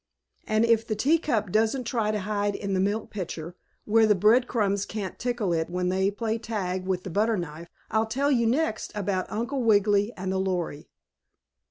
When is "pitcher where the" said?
3.11-4.15